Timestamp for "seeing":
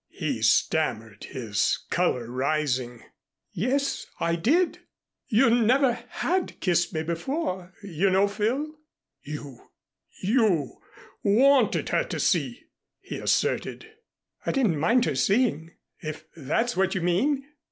15.13-15.75